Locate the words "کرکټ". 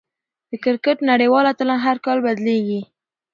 0.63-0.97